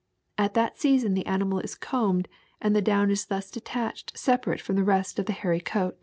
At 0.39 0.55
that 0.55 0.79
season 0.79 1.13
the 1.13 1.27
animal 1.27 1.59
is 1.59 1.75
combed 1.75 2.27
and 2.59 2.75
the 2.75 2.81
down 2.81 3.11
is 3.11 3.27
thus 3.27 3.51
detached 3.51 4.17
separate 4.17 4.59
from 4.59 4.75
the 4.75 4.83
rest 4.83 5.19
of 5.19 5.27
the 5.27 5.33
hairy 5.33 5.59
coat.'' 5.61 5.99